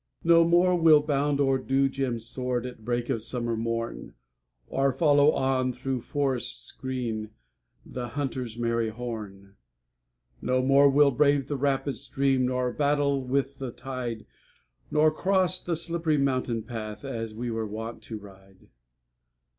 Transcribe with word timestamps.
No 0.23 0.43
more 0.43 0.75
we'll 0.75 1.03
bound 1.03 1.39
o'er 1.39 1.59
dew 1.59 1.87
gemmed 1.87 2.23
sward 2.23 2.65
At 2.65 2.83
break 2.83 3.07
of 3.11 3.21
summer 3.21 3.55
morn, 3.55 4.15
Or 4.67 4.91
follow 4.91 5.31
on, 5.33 5.73
through 5.73 6.01
forests 6.01 6.71
green, 6.71 7.29
The 7.85 8.07
hunter's 8.07 8.57
merry 8.57 8.89
horn; 8.89 9.57
No 10.41 10.63
more 10.63 10.89
we'll 10.89 11.11
brave 11.11 11.47
the 11.47 11.55
rapid 11.55 11.97
stream, 11.97 12.47
Nor 12.47 12.71
battle 12.73 13.23
with 13.23 13.59
the 13.59 13.69
tide, 13.71 14.25
Nor 14.89 15.11
cross 15.11 15.61
the 15.61 15.75
slipp'ry 15.75 16.17
mountain 16.17 16.63
path, 16.63 17.05
As 17.05 17.35
we 17.35 17.51
were 17.51 17.67
wont 17.67 18.01
to 18.05 18.17
ride. 18.17 18.69